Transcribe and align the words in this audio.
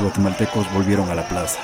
guatemaltecos 0.00 0.72
volvieron 0.72 1.10
a 1.10 1.14
la 1.14 1.28
plaza. 1.28 1.58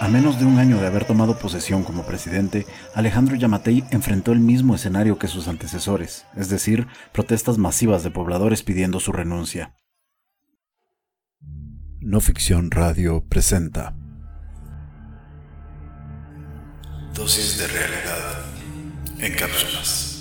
A 0.00 0.08
menos 0.08 0.38
de 0.38 0.44
un 0.44 0.58
año 0.58 0.78
de 0.78 0.86
haber 0.86 1.04
tomado 1.04 1.38
posesión 1.38 1.84
como 1.84 2.04
presidente, 2.04 2.66
Alejandro 2.94 3.36
Yamatei 3.36 3.84
enfrentó 3.90 4.32
el 4.32 4.40
mismo 4.40 4.74
escenario 4.74 5.18
que 5.18 5.28
sus 5.28 5.48
antecesores, 5.48 6.26
es 6.36 6.48
decir, 6.48 6.88
protestas 7.12 7.58
masivas 7.58 8.02
de 8.02 8.10
pobladores 8.10 8.62
pidiendo 8.62 8.98
su 9.00 9.12
renuncia. 9.12 9.74
No 12.00 12.20
Ficción 12.20 12.70
Radio 12.70 13.24
presenta 13.28 13.94
Dosis 17.14 17.58
de 17.58 17.66
realidad 17.68 18.44
en 19.18 19.34
cápsulas. 19.34 20.11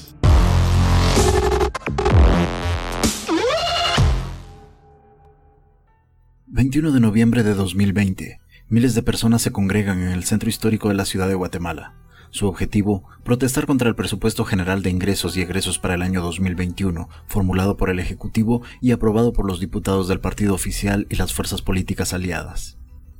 ...21 6.62 6.92
de 6.92 7.00
noviembre 7.00 7.42
de 7.42 7.56
2020... 7.56 8.40
Miles 8.70 8.94
de 8.94 9.02
personas 9.02 9.42
se 9.42 9.52
congregan 9.52 10.00
en 10.04 10.10
el 10.10 10.24
centro 10.26 10.48
histórico 10.48 10.90
de 10.90 10.94
la 10.94 11.06
ciudad 11.06 11.28
de 11.28 11.34
Guatemala. 11.34 11.96
Su 12.30 12.46
objetivo, 12.46 13.04
protestar 13.24 13.66
contra 13.66 13.90
el 13.90 13.96
presupuesto 13.96 14.46
general 14.46 14.84
de 14.84 14.92
ingresos 14.92 15.36
y 15.36 15.42
egresos 15.42 15.80
para 15.80 15.96
el 15.96 16.04
año 16.04 16.22
2021, 16.22 17.10
formulado 17.26 17.78
por 17.78 17.90
el 17.90 17.98
Ejecutivo 17.98 18.62
y 18.80 18.92
aprobado 18.92 19.34
por 19.34 19.48
los 19.48 19.60
diputados 19.60 20.08
del 20.08 20.20
partido 20.20 20.54
oficial 20.54 21.08
y 21.10 21.16
las 21.16 21.34
fuerzas 21.34 21.64
políticas 21.64 22.14
aliadas. 22.14 22.78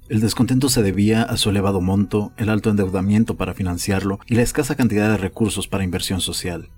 El 0.08 0.20
descontento 0.20 0.70
se 0.70 0.84
debía 0.84 1.24
a 1.24 1.36
su 1.36 1.50
elevado 1.50 1.82
monto, 1.82 2.34
el 2.38 2.50
alto 2.50 2.70
endeudamiento 2.70 3.38
para 3.38 3.56
financiarlo 3.56 4.20
y 4.28 4.36
la 4.36 4.44
escasa 4.44 4.76
cantidad 4.76 5.10
de 5.10 5.18
recursos 5.18 5.68
para 5.68 5.84
inversión 5.84 6.22
social. 6.22 6.70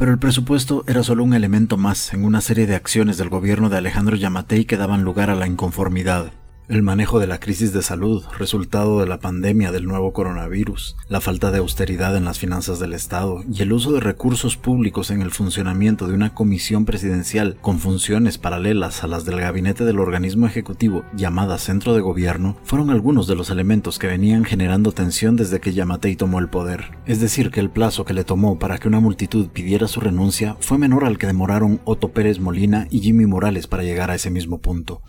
Pero 0.00 0.12
el 0.12 0.18
presupuesto 0.18 0.82
era 0.86 1.02
solo 1.02 1.22
un 1.22 1.34
elemento 1.34 1.76
más 1.76 2.14
en 2.14 2.24
una 2.24 2.40
serie 2.40 2.66
de 2.66 2.74
acciones 2.74 3.18
del 3.18 3.28
gobierno 3.28 3.68
de 3.68 3.76
Alejandro 3.76 4.16
Yamatei 4.16 4.64
que 4.64 4.78
daban 4.78 5.04
lugar 5.04 5.28
a 5.28 5.34
la 5.34 5.46
inconformidad, 5.46 6.32
el 6.70 6.82
manejo 6.82 7.18
de 7.18 7.26
la 7.26 7.40
crisis 7.40 7.72
de 7.72 7.82
salud, 7.82 8.22
resultado 8.38 9.00
de 9.00 9.08
la 9.08 9.18
pandemia 9.18 9.72
del 9.72 9.86
nuevo 9.86 10.12
coronavirus, 10.12 10.96
la 11.08 11.20
falta 11.20 11.50
de 11.50 11.58
austeridad 11.58 12.16
en 12.16 12.24
las 12.24 12.38
finanzas 12.38 12.78
del 12.78 12.92
Estado 12.92 13.42
y 13.52 13.62
el 13.62 13.72
uso 13.72 13.90
de 13.90 13.98
recursos 13.98 14.56
públicos 14.56 15.10
en 15.10 15.20
el 15.20 15.32
funcionamiento 15.32 16.06
de 16.06 16.14
una 16.14 16.32
comisión 16.32 16.84
presidencial 16.84 17.56
con 17.60 17.80
funciones 17.80 18.38
paralelas 18.38 19.02
a 19.02 19.08
las 19.08 19.24
del 19.24 19.40
gabinete 19.40 19.84
del 19.84 19.98
organismo 19.98 20.46
ejecutivo 20.46 21.04
llamada 21.12 21.58
Centro 21.58 21.92
de 21.92 22.02
Gobierno 22.02 22.56
fueron 22.62 22.90
algunos 22.90 23.26
de 23.26 23.34
los 23.34 23.50
elementos 23.50 23.98
que 23.98 24.06
venían 24.06 24.44
generando 24.44 24.92
tensión 24.92 25.34
desde 25.34 25.58
que 25.58 25.72
Yamatei 25.72 26.14
tomó 26.14 26.38
el 26.38 26.50
poder. 26.50 26.92
Es 27.04 27.18
decir, 27.20 27.50
que 27.50 27.58
el 27.58 27.70
plazo 27.70 28.04
que 28.04 28.14
le 28.14 28.22
tomó 28.22 28.60
para 28.60 28.78
que 28.78 28.86
una 28.86 29.00
multitud 29.00 29.48
pidiera 29.48 29.88
su 29.88 29.98
renuncia 29.98 30.56
fue 30.60 30.78
menor 30.78 31.04
al 31.04 31.18
que 31.18 31.26
demoraron 31.26 31.80
Otto 31.84 32.12
Pérez 32.12 32.38
Molina 32.38 32.86
y 32.92 33.00
Jimmy 33.00 33.26
Morales 33.26 33.66
para 33.66 33.82
llegar 33.82 34.12
a 34.12 34.14
ese 34.14 34.30
mismo 34.30 34.58
punto 34.58 35.02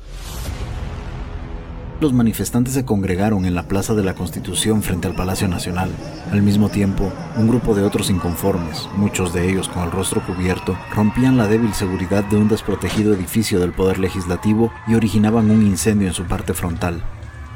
los 2.02 2.14
manifestantes 2.14 2.74
se 2.74 2.84
congregaron 2.84 3.46
en 3.46 3.54
la 3.54 3.68
Plaza 3.68 3.94
de 3.94 4.04
la 4.04 4.16
Constitución 4.16 4.82
frente 4.82 5.08
al 5.08 5.14
Palacio 5.14 5.48
Nacional. 5.48 5.92
Al 6.32 6.42
mismo 6.42 6.70
tiempo, 6.70 7.14
un 7.38 7.48
grupo 7.48 7.76
de 7.76 7.84
otros 7.84 8.10
inconformes, 8.10 8.90
muchos 8.96 9.34
de 9.34 9.48
ellos 9.48 9.70
con 9.70 9.84
el 9.84 9.92
rostro 9.92 10.26
cubierto, 10.26 10.76
rompían 10.94 11.38
la 11.38 11.48
débil 11.48 11.74
seguridad 11.74 12.24
de 12.24 12.38
un 12.38 12.50
desprotegido 12.50 13.14
edificio 13.14 13.60
del 13.60 13.72
Poder 13.72 14.00
Legislativo 14.00 14.72
y 14.88 14.96
originaban 14.96 15.52
un 15.52 15.62
incendio 15.62 16.08
en 16.08 16.14
su 16.16 16.24
parte 16.24 16.56
frontal. 16.56 17.04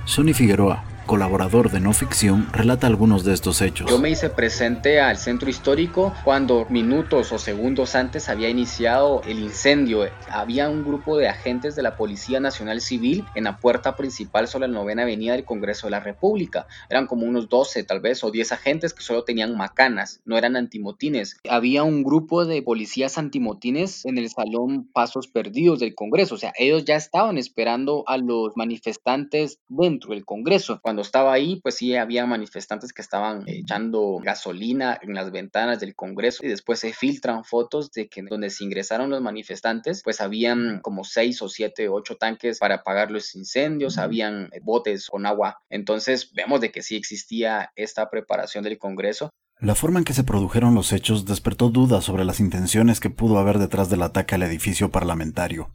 Sonny 0.05 0.33
Figueroa, 0.33 0.83
colaborador 1.05 1.71
de 1.71 1.79
no 1.79 1.93
ficción, 1.93 2.47
relata 2.51 2.87
algunos 2.87 3.23
de 3.23 3.33
estos 3.33 3.61
hechos. 3.61 3.89
Yo 3.89 3.99
me 3.99 4.09
hice 4.09 4.29
presente 4.29 4.99
al 4.99 5.17
centro 5.17 5.49
histórico 5.49 6.13
cuando 6.23 6.65
minutos 6.69 7.31
o 7.31 7.39
segundos 7.39 7.95
antes 7.95 8.27
había 8.29 8.49
iniciado 8.49 9.21
el 9.27 9.39
incendio. 9.39 10.09
Había 10.29 10.69
un 10.69 10.83
grupo 10.83 11.17
de 11.17 11.27
agentes 11.27 11.75
de 11.75 11.83
la 11.83 11.95
Policía 11.95 12.39
Nacional 12.39 12.81
Civil 12.81 13.23
en 13.35 13.45
la 13.45 13.59
puerta 13.59 13.95
principal 13.95 14.47
sobre 14.47 14.67
la 14.67 14.73
novena 14.73 15.03
avenida 15.03 15.33
del 15.33 15.45
Congreso 15.45 15.87
de 15.87 15.91
la 15.91 15.99
República. 15.99 16.67
Eran 16.89 17.07
como 17.07 17.25
unos 17.25 17.49
12 17.49 17.83
tal 17.83 17.99
vez 17.99 18.23
o 18.23 18.31
10 18.31 18.51
agentes 18.51 18.93
que 18.93 19.03
solo 19.03 19.23
tenían 19.23 19.55
macanas, 19.55 20.21
no 20.25 20.37
eran 20.37 20.55
antimotines. 20.55 21.37
Había 21.49 21.83
un 21.83 22.03
grupo 22.03 22.45
de 22.45 22.61
policías 22.61 23.17
antimotines 23.17 24.05
en 24.05 24.17
el 24.17 24.29
salón 24.29 24.89
Pasos 24.91 25.27
Perdidos 25.27 25.79
del 25.79 25.95
Congreso. 25.95 26.35
O 26.35 26.37
sea, 26.37 26.53
ellos 26.57 26.85
ya 26.85 26.95
estaban 26.95 27.37
esperando 27.37 28.03
a 28.07 28.17
los 28.17 28.55
manifestantes 28.55 29.59
dentro 29.67 30.11
del 30.11 30.25
Congreso. 30.25 30.79
Cuando 30.81 30.94
cuando 30.95 31.07
estaba 31.07 31.33
ahí, 31.33 31.59
pues 31.61 31.75
sí 31.75 31.93
había 31.97 32.25
manifestantes 32.25 32.93
que 32.93 33.01
estaban 33.01 33.43
echando 33.47 34.17
gasolina 34.23 34.97
en 35.01 35.13
las 35.13 35.29
ventanas 35.29 35.81
del 35.81 35.93
Congreso 35.93 36.45
y 36.45 36.47
después 36.47 36.79
se 36.79 36.93
filtran 36.93 37.43
fotos 37.43 37.91
de 37.91 38.07
que 38.07 38.21
donde 38.21 38.49
se 38.49 38.63
ingresaron 38.63 39.09
los 39.09 39.21
manifestantes, 39.21 40.01
pues 40.05 40.21
habían 40.21 40.79
como 40.79 41.03
seis 41.03 41.41
o 41.41 41.49
siete, 41.49 41.89
ocho 41.89 42.15
tanques 42.15 42.59
para 42.59 42.75
apagar 42.75 43.11
los 43.11 43.35
incendios, 43.35 43.97
habían 43.97 44.49
botes 44.63 45.09
con 45.09 45.25
agua. 45.25 45.57
Entonces 45.69 46.31
vemos 46.33 46.61
de 46.61 46.71
que 46.71 46.81
sí 46.81 46.95
existía 46.95 47.73
esta 47.75 48.09
preparación 48.09 48.63
del 48.63 48.77
Congreso. 48.77 49.31
La 49.59 49.75
forma 49.75 49.99
en 49.99 50.05
que 50.05 50.13
se 50.13 50.23
produjeron 50.23 50.75
los 50.75 50.93
hechos 50.93 51.25
despertó 51.25 51.71
dudas 51.71 52.05
sobre 52.05 52.23
las 52.23 52.39
intenciones 52.39 53.01
que 53.01 53.09
pudo 53.09 53.37
haber 53.37 53.59
detrás 53.59 53.89
del 53.89 54.01
ataque 54.01 54.35
al 54.35 54.43
edificio 54.43 54.91
parlamentario. 54.91 55.71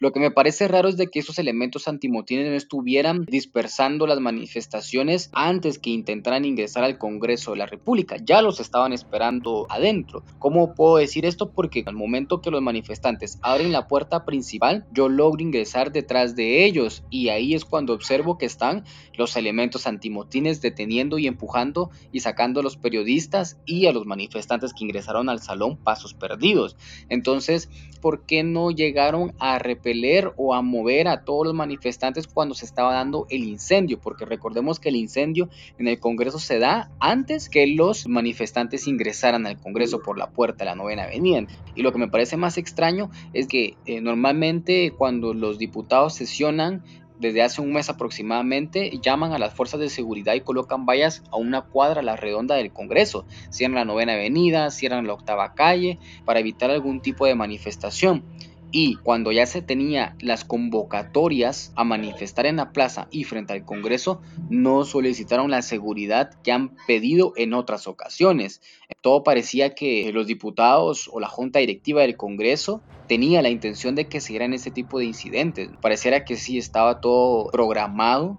Lo 0.00 0.12
que 0.12 0.20
me 0.20 0.30
parece 0.30 0.66
raro 0.66 0.88
es 0.88 0.96
de 0.96 1.08
que 1.08 1.18
esos 1.18 1.38
elementos 1.38 1.86
antimotines 1.86 2.48
no 2.48 2.56
estuvieran 2.56 3.26
dispersando 3.26 4.06
las 4.06 4.18
manifestaciones 4.18 5.28
antes 5.34 5.78
que 5.78 5.90
intentaran 5.90 6.46
ingresar 6.46 6.84
al 6.84 6.96
Congreso 6.96 7.50
de 7.50 7.58
la 7.58 7.66
República. 7.66 8.16
Ya 8.24 8.40
los 8.40 8.60
estaban 8.60 8.94
esperando 8.94 9.66
adentro. 9.68 10.24
¿Cómo 10.38 10.74
puedo 10.74 10.96
decir 10.96 11.26
esto? 11.26 11.50
Porque 11.50 11.84
al 11.84 11.96
momento 11.96 12.40
que 12.40 12.50
los 12.50 12.62
manifestantes 12.62 13.38
abren 13.42 13.72
la 13.72 13.88
puerta 13.88 14.24
principal, 14.24 14.86
yo 14.90 15.10
logro 15.10 15.42
ingresar 15.42 15.92
detrás 15.92 16.34
de 16.34 16.64
ellos 16.64 17.04
y 17.10 17.28
ahí 17.28 17.52
es 17.52 17.66
cuando 17.66 17.92
observo 17.92 18.38
que 18.38 18.46
están 18.46 18.84
los 19.18 19.36
elementos 19.36 19.86
antimotines 19.86 20.62
deteniendo 20.62 21.18
y 21.18 21.26
empujando 21.26 21.90
y 22.10 22.20
sacando 22.20 22.60
a 22.60 22.62
los 22.62 22.78
periodistas 22.78 23.58
y 23.66 23.84
a 23.84 23.92
los 23.92 24.06
manifestantes 24.06 24.72
que 24.72 24.84
ingresaron 24.84 25.28
al 25.28 25.42
salón 25.42 25.76
pasos 25.76 26.14
perdidos. 26.14 26.78
Entonces, 27.10 27.68
¿por 28.00 28.24
qué 28.24 28.42
no 28.44 28.70
llegaron 28.70 29.34
a 29.38 29.58
repetir 29.58 29.89
o 30.36 30.54
a 30.54 30.62
mover 30.62 31.08
a 31.08 31.24
todos 31.24 31.46
los 31.46 31.54
manifestantes 31.54 32.26
cuando 32.26 32.54
se 32.54 32.64
estaba 32.64 32.94
dando 32.94 33.26
el 33.30 33.44
incendio, 33.44 33.98
porque 34.00 34.24
recordemos 34.24 34.80
que 34.80 34.88
el 34.90 34.96
incendio 34.96 35.48
en 35.78 35.88
el 35.88 35.98
Congreso 35.98 36.38
se 36.38 36.58
da 36.58 36.90
antes 37.00 37.48
que 37.48 37.66
los 37.66 38.06
manifestantes 38.06 38.86
ingresaran 38.86 39.46
al 39.46 39.58
Congreso 39.58 40.00
por 40.00 40.18
la 40.18 40.30
puerta 40.30 40.64
de 40.64 40.70
la 40.70 40.74
novena 40.74 41.04
avenida. 41.04 41.46
Y 41.74 41.82
lo 41.82 41.92
que 41.92 41.98
me 41.98 42.08
parece 42.08 42.36
más 42.36 42.58
extraño 42.58 43.10
es 43.32 43.46
que 43.46 43.76
eh, 43.86 44.00
normalmente 44.00 44.92
cuando 44.96 45.34
los 45.34 45.58
diputados 45.58 46.14
sesionan 46.14 46.82
desde 47.20 47.42
hace 47.42 47.60
un 47.60 47.72
mes 47.72 47.90
aproximadamente 47.90 48.98
llaman 49.02 49.32
a 49.32 49.38
las 49.38 49.52
fuerzas 49.52 49.78
de 49.78 49.90
seguridad 49.90 50.34
y 50.34 50.40
colocan 50.40 50.86
vallas 50.86 51.22
a 51.30 51.36
una 51.36 51.60
cuadra 51.60 52.00
a 52.00 52.02
la 52.02 52.16
redonda 52.16 52.54
del 52.54 52.72
Congreso. 52.72 53.26
Cierran 53.50 53.74
la 53.74 53.84
novena 53.84 54.14
avenida, 54.14 54.70
cierran 54.70 55.06
la 55.06 55.12
octava 55.12 55.54
calle 55.54 55.98
para 56.24 56.40
evitar 56.40 56.70
algún 56.70 57.02
tipo 57.02 57.26
de 57.26 57.34
manifestación 57.34 58.24
y 58.72 58.96
cuando 58.96 59.32
ya 59.32 59.46
se 59.46 59.62
tenía 59.62 60.16
las 60.20 60.44
convocatorias 60.44 61.72
a 61.76 61.84
manifestar 61.84 62.46
en 62.46 62.56
la 62.56 62.72
plaza 62.72 63.08
y 63.10 63.24
frente 63.24 63.52
al 63.52 63.64
Congreso, 63.64 64.20
no 64.48 64.84
solicitaron 64.84 65.50
la 65.50 65.62
seguridad 65.62 66.34
que 66.42 66.52
han 66.52 66.76
pedido 66.86 67.32
en 67.36 67.54
otras 67.54 67.86
ocasiones. 67.86 68.60
Todo 69.00 69.24
parecía 69.24 69.74
que 69.74 70.12
los 70.12 70.26
diputados 70.26 71.10
o 71.12 71.20
la 71.20 71.28
junta 71.28 71.58
directiva 71.58 72.02
del 72.02 72.16
Congreso 72.16 72.82
tenía 73.08 73.42
la 73.42 73.50
intención 73.50 73.94
de 73.94 74.06
que 74.06 74.20
se 74.20 74.32
dieran 74.32 74.52
ese 74.52 74.70
tipo 74.70 74.98
de 74.98 75.06
incidentes. 75.06 75.70
Pareciera 75.80 76.24
que 76.24 76.36
sí 76.36 76.58
estaba 76.58 77.00
todo 77.00 77.50
programado 77.50 78.38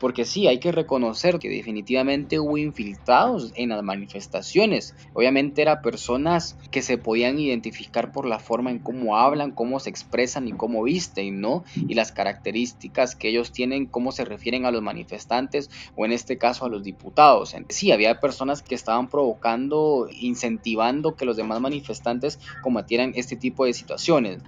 porque 0.00 0.24
sí, 0.24 0.48
hay 0.48 0.58
que 0.58 0.72
reconocer 0.72 1.38
que 1.38 1.50
definitivamente 1.50 2.40
hubo 2.40 2.56
infiltrados 2.56 3.52
en 3.54 3.68
las 3.68 3.82
manifestaciones. 3.82 4.96
Obviamente 5.12 5.60
eran 5.60 5.82
personas 5.82 6.56
que 6.70 6.80
se 6.80 6.96
podían 6.96 7.38
identificar 7.38 8.10
por 8.10 8.26
la 8.26 8.38
forma 8.38 8.70
en 8.70 8.78
cómo 8.78 9.18
hablan, 9.18 9.52
cómo 9.52 9.78
se 9.78 9.90
expresan 9.90 10.48
y 10.48 10.52
cómo 10.52 10.82
visten, 10.82 11.40
¿no? 11.40 11.64
Y 11.76 11.94
las 11.94 12.12
características 12.12 13.14
que 13.14 13.28
ellos 13.28 13.52
tienen, 13.52 13.86
cómo 13.86 14.10
se 14.10 14.24
refieren 14.24 14.64
a 14.64 14.70
los 14.70 14.82
manifestantes 14.82 15.68
o 15.94 16.06
en 16.06 16.12
este 16.12 16.38
caso 16.38 16.64
a 16.64 16.70
los 16.70 16.82
diputados. 16.82 17.54
Sí, 17.68 17.92
había 17.92 18.20
personas 18.20 18.62
que 18.62 18.74
estaban 18.74 19.10
provocando, 19.10 20.08
incentivando 20.10 21.14
que 21.14 21.26
los 21.26 21.36
demás 21.36 21.60
manifestantes 21.60 22.40
cometieran 22.62 23.12
este 23.16 23.36
tipo 23.36 23.66
de 23.66 23.74
situaciones. 23.74 24.38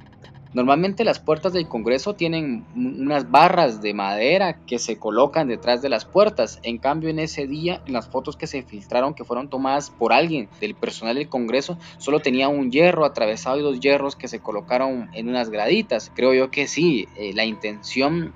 Normalmente 0.54 1.04
las 1.04 1.18
puertas 1.18 1.54
del 1.54 1.66
Congreso 1.66 2.14
tienen 2.14 2.66
unas 2.76 3.30
barras 3.30 3.80
de 3.80 3.94
madera 3.94 4.58
que 4.66 4.78
se 4.78 4.98
colocan 4.98 5.48
detrás 5.48 5.80
de 5.80 5.88
las 5.88 6.04
puertas. 6.04 6.60
En 6.62 6.76
cambio, 6.76 7.08
en 7.08 7.18
ese 7.18 7.46
día, 7.46 7.82
en 7.86 7.94
las 7.94 8.08
fotos 8.08 8.36
que 8.36 8.46
se 8.46 8.62
filtraron, 8.62 9.14
que 9.14 9.24
fueron 9.24 9.48
tomadas 9.48 9.88
por 9.90 10.12
alguien 10.12 10.50
del 10.60 10.74
personal 10.74 11.14
del 11.14 11.30
Congreso, 11.30 11.78
solo 11.96 12.20
tenía 12.20 12.48
un 12.48 12.70
hierro 12.70 13.06
atravesado 13.06 13.58
y 13.58 13.62
dos 13.62 13.80
hierros 13.80 14.14
que 14.14 14.28
se 14.28 14.40
colocaron 14.40 15.08
en 15.14 15.30
unas 15.30 15.48
graditas. 15.48 16.12
Creo 16.14 16.34
yo 16.34 16.50
que 16.50 16.66
sí, 16.66 17.08
eh, 17.16 17.32
la 17.32 17.46
intención 17.46 18.34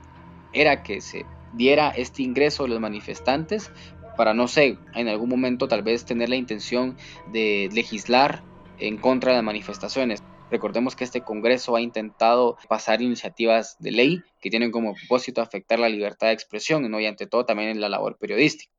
era 0.55 0.83
que 0.83 1.03
se 1.03 1.27
diera 1.53 1.91
este 1.91 2.23
ingreso 2.23 2.63
de 2.63 2.71
los 2.71 2.81
manifestantes 2.81 3.71
para, 4.17 4.33
no 4.33 4.49
sé, 4.49 4.79
en 4.95 5.09
algún 5.09 5.29
momento 5.29 5.69
tal 5.69 5.83
vez 5.83 6.07
tener 6.07 6.31
la 6.31 6.37
intención 6.37 6.97
de 7.31 7.69
legislar 7.73 8.43
en 8.79 8.97
contra 8.97 9.33
de 9.33 9.37
las 9.37 9.45
manifestaciones. 9.45 10.23
Recordemos 10.51 10.95
que 10.95 11.05
este 11.05 11.23
Congreso 11.23 11.75
ha 11.75 11.81
intentado 11.81 12.57
pasar 12.69 13.03
iniciativas 13.03 13.77
de 13.81 13.91
ley 13.91 14.23
que 14.41 14.51
tienen 14.51 14.71
como 14.71 14.95
propósito 14.95 15.43
afectar 15.43 15.79
la 15.79 15.89
libertad 15.89 16.29
de 16.29 16.35
expresión 16.35 16.85
y 16.95 17.07
ante 17.07 17.27
todo 17.27 17.45
también 17.45 17.69
en 17.71 17.81
la 17.81 17.89
labor 17.89 18.17
periodística. 18.19 18.73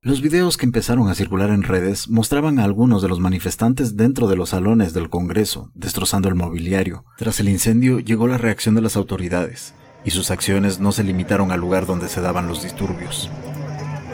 Los 0.00 0.22
videos 0.22 0.56
que 0.56 0.64
empezaron 0.64 1.08
a 1.08 1.16
circular 1.16 1.50
en 1.50 1.64
redes 1.64 2.08
mostraban 2.08 2.60
a 2.60 2.64
algunos 2.64 3.02
de 3.02 3.08
los 3.08 3.18
manifestantes 3.18 3.96
dentro 3.96 4.28
de 4.28 4.36
los 4.36 4.50
salones 4.50 4.94
del 4.94 5.10
Congreso, 5.10 5.72
destrozando 5.74 6.28
el 6.28 6.36
mobiliario. 6.36 7.04
Tras 7.16 7.40
el 7.40 7.48
incendio 7.48 7.98
llegó 7.98 8.28
la 8.28 8.38
reacción 8.38 8.76
de 8.76 8.80
las 8.80 8.96
autoridades, 8.96 9.74
y 10.04 10.10
sus 10.10 10.30
acciones 10.30 10.78
no 10.78 10.92
se 10.92 11.02
limitaron 11.02 11.50
al 11.50 11.58
lugar 11.58 11.84
donde 11.84 12.08
se 12.08 12.20
daban 12.20 12.46
los 12.46 12.62
disturbios. 12.62 13.28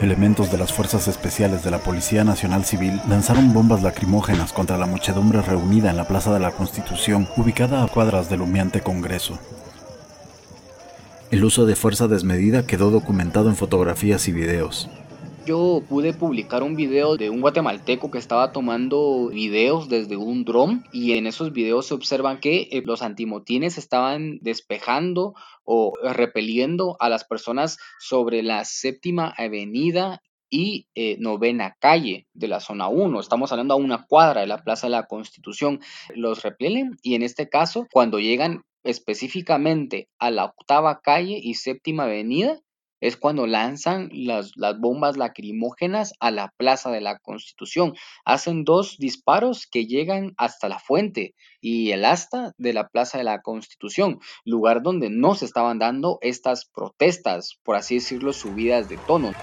Elementos 0.05 0.51
de 0.51 0.59
las 0.59 0.71
Fuerzas 0.71 1.07
Especiales 1.07 1.63
de 1.63 1.71
la 1.71 1.79
Policía 1.79 2.23
Nacional 2.23 2.63
Civil 2.63 3.01
lanzaron 3.09 3.53
bombas 3.53 3.81
lacrimógenas 3.81 4.53
contra 4.53 4.77
la 4.77 4.85
muchedumbre 4.85 5.41
reunida 5.41 5.89
en 5.89 5.97
la 5.97 6.07
Plaza 6.07 6.31
de 6.31 6.39
la 6.39 6.51
Constitución, 6.51 7.27
ubicada 7.37 7.83
a 7.83 7.87
cuadras 7.87 8.29
del 8.29 8.41
humeante 8.41 8.81
Congreso. 8.81 9.39
El 11.31 11.43
uso 11.43 11.65
de 11.65 11.75
fuerza 11.75 12.07
desmedida 12.07 12.67
quedó 12.67 12.91
documentado 12.91 13.49
en 13.49 13.55
fotografías 13.55 14.27
y 14.27 14.31
videos 14.31 14.91
yo 15.45 15.83
pude 15.87 16.13
publicar 16.13 16.63
un 16.63 16.75
video 16.75 17.17
de 17.17 17.29
un 17.29 17.41
guatemalteco 17.41 18.09
que 18.09 18.17
estaba 18.17 18.51
tomando 18.51 19.27
videos 19.27 19.87
desde 19.89 20.17
un 20.17 20.43
dron 20.43 20.83
y 20.91 21.13
en 21.13 21.27
esos 21.27 21.53
videos 21.53 21.85
se 21.85 21.93
observan 21.93 22.39
que 22.39 22.67
eh, 22.71 22.81
los 22.83 23.03
antimotines 23.03 23.77
estaban 23.77 24.39
despejando 24.41 25.35
o 25.63 25.93
repeliendo 26.03 26.97
a 26.99 27.09
las 27.09 27.23
personas 27.23 27.77
sobre 27.99 28.41
la 28.41 28.65
séptima 28.65 29.33
avenida 29.37 30.21
y 30.49 30.87
eh, 30.95 31.17
novena 31.19 31.75
calle 31.79 32.27
de 32.33 32.47
la 32.47 32.59
zona 32.59 32.87
1. 32.87 33.19
Estamos 33.19 33.51
hablando 33.51 33.75
a 33.75 33.77
una 33.77 34.05
cuadra 34.05 34.41
de 34.41 34.47
la 34.47 34.63
Plaza 34.63 34.87
de 34.87 34.91
la 34.91 35.05
Constitución. 35.05 35.79
Los 36.15 36.43
repelen 36.43 36.97
y 37.03 37.15
en 37.15 37.21
este 37.21 37.49
caso, 37.49 37.87
cuando 37.91 38.19
llegan 38.19 38.63
específicamente 38.83 40.09
a 40.19 40.31
la 40.31 40.45
octava 40.45 41.01
calle 41.01 41.39
y 41.41 41.55
séptima 41.55 42.03
avenida, 42.03 42.59
es 43.07 43.17
cuando 43.17 43.45
lanzan 43.47 44.09
las, 44.11 44.53
bombas 44.79 45.17
lacrimógenas 45.17 46.13
a 46.19 46.31
la 46.31 46.53
Plaza 46.57 46.91
de 46.91 47.01
la 47.01 47.19
Constitución. 47.19 47.93
Hacen 48.25 48.63
dos 48.63 48.97
disparos 48.97 49.67
que 49.67 49.85
llegan 49.85 50.33
hasta 50.37 50.69
la 50.69 50.79
fuente 50.79 51.35
y 51.61 51.91
el 51.91 52.05
asta 52.05 52.53
de 52.57 52.73
la 52.73 52.87
Plaza 52.89 53.17
de 53.17 53.23
la 53.23 53.41
Constitución, 53.41 54.19
lugar 54.43 54.81
donde 54.81 55.09
no 55.09 55.35
se 55.35 55.45
estaban 55.45 55.79
dando 55.79 56.17
estas 56.21 56.65
protestas, 56.65 57.59
por 57.63 57.75
así 57.75 57.95
decirlo, 57.95 58.33
subidas 58.33 58.87
de 58.87 58.99
tono. 58.99 59.37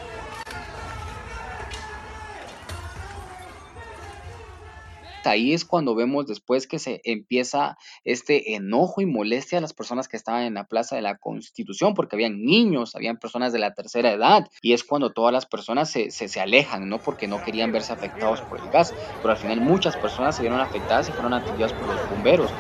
Ahí 5.31 5.53
es 5.53 5.65
cuando 5.65 5.95
vemos 5.95 6.27
después 6.27 6.67
que 6.67 6.79
se 6.79 7.01
empieza 7.05 7.77
este 8.05 8.55
enojo 8.55 9.01
y 9.01 9.07
molestia 9.07 9.59
a 9.59 9.61
las 9.61 9.73
personas 9.73 10.09
que 10.09 10.17
estaban 10.17 10.43
en 10.43 10.55
la 10.55 10.65
Plaza 10.65 10.97
de 10.97 11.03
la 11.03 11.19
Constitución, 11.19 11.95
porque 11.95 12.17
habían 12.17 12.43
niños, 12.43 12.95
habían 12.95 13.19
personas 13.19 13.53
de 13.53 13.59
la 13.59 13.75
tercera 13.75 14.13
edad, 14.13 14.49
y 14.61 14.73
es 14.73 14.85
cuando 14.85 15.13
todas 15.13 15.33
las 15.33 15.47
personas 15.47 15.91
se, 15.91 16.11
se, 16.11 16.41
alejan, 16.41 16.89
¿no? 16.89 16.99
Porque 16.99 17.29
no 17.29 17.43
querían 17.43 17.73
verse 17.73 17.93
afectados 17.93 18.41
por 18.43 18.61
el 18.61 18.69
gas, 18.71 18.95
pero 19.21 19.31
al 19.31 19.39
final 19.39 19.61
muchas 19.61 19.97
personas 19.97 20.37
se 20.37 20.43
vieron 20.43 20.61
afectadas 20.61 21.09
y 21.09 21.13
fueron 21.13 21.35
atendidas 21.35 21.73
por 21.73 21.87
los 21.87 22.11
bomberos. 22.11 22.51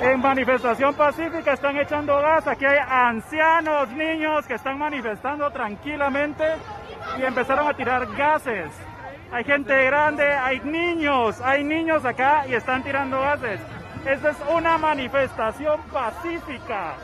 En 0.00 0.20
manifestación 0.20 0.94
pacífica 0.94 1.54
están 1.54 1.76
echando 1.76 2.16
gas, 2.16 2.46
aquí 2.46 2.64
hay 2.64 2.78
ancianos, 2.86 3.88
niños 3.90 4.46
que 4.46 4.54
están 4.54 4.78
manifestando 4.78 5.50
tranquilamente 5.50 6.44
y 7.18 7.22
empezaron 7.22 7.68
a 7.68 7.74
tirar 7.74 8.06
gases 8.14 8.70
hay 9.34 9.42
gente 9.42 9.84
grande, 9.86 10.22
hay 10.22 10.60
niños, 10.60 11.40
hay 11.42 11.64
niños 11.64 12.04
acá 12.04 12.46
y 12.48 12.54
están 12.54 12.84
tirando 12.84 13.18
gases. 13.18 13.58
Esta 14.06 14.30
es 14.30 14.36
una 14.54 14.78
manifestación 14.78 15.80
pacífica. 15.92 16.96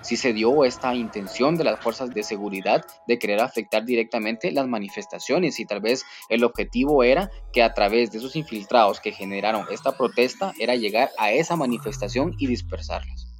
Si 0.00 0.16
se 0.16 0.32
dio 0.32 0.64
esta 0.64 0.94
intención 0.94 1.58
de 1.58 1.64
las 1.64 1.78
fuerzas 1.80 2.08
de 2.08 2.22
seguridad 2.22 2.82
de 3.06 3.18
querer 3.18 3.40
afectar 3.42 3.84
directamente 3.84 4.50
las 4.50 4.66
manifestaciones 4.66 5.60
y 5.60 5.66
tal 5.66 5.82
vez 5.82 6.06
el 6.30 6.44
objetivo 6.44 7.04
era 7.04 7.30
que 7.52 7.62
a 7.62 7.74
través 7.74 8.10
de 8.10 8.16
esos 8.16 8.34
infiltrados 8.34 8.98
que 8.98 9.12
generaron 9.12 9.66
esta 9.70 9.92
protesta 9.92 10.54
era 10.58 10.76
llegar 10.76 11.10
a 11.18 11.32
esa 11.32 11.54
manifestación 11.54 12.34
y 12.38 12.46
dispersarlas. 12.46 13.33